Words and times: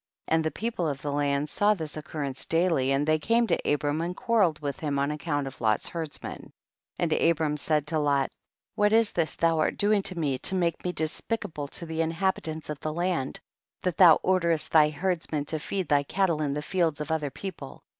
38. 0.29 0.35
And 0.35 0.43
the 0.43 0.49
people 0.51 0.87
of 0.87 0.99
the 1.03 1.11
land 1.11 1.47
saw 1.47 1.75
this 1.75 1.95
occurrence 1.95 2.47
daily, 2.47 2.91
and 2.91 3.05
they 3.05 3.19
came 3.19 3.45
to 3.45 3.71
Abram 3.71 4.01
and 4.01 4.15
quarrelled 4.17 4.59
with 4.59 4.79
him 4.79 4.97
on 4.97 5.11
account 5.11 5.45
of 5.45 5.61
Lot's 5.61 5.89
herdsmen. 5.89 6.51
39. 6.97 6.97
And 6.97 7.13
Abram 7.29 7.55
said 7.55 7.85
to 7.85 7.99
Lot, 7.99 8.31
what 8.73 8.85
44 8.85 8.87
THE 8.87 8.87
BOOK 8.87 8.87
OF 8.87 8.89
JASHER. 8.89 8.99
is 8.99 9.11
this 9.31 9.35
thou 9.35 9.59
art 9.59 9.77
doing 9.77 10.01
to 10.01 10.17
me, 10.19 10.37
to 10.39 10.55
make 10.55 10.83
me 10.83 10.91
despicable 10.91 11.67
to 11.67 11.85
the 11.85 12.01
inhabitants 12.01 12.71
of 12.71 12.79
the 12.79 12.91
land, 12.91 13.41
that 13.83 13.97
thou 13.97 14.15
orderest 14.23 14.71
thy 14.71 14.89
herds 14.89 15.31
men 15.31 15.45
to 15.45 15.59
feed 15.59 15.87
thy 15.87 16.01
cattle 16.01 16.41
in 16.41 16.55
the 16.55 16.63
fields 16.63 16.99
of 16.99 17.11
other 17.11 17.29
people 17.29 17.83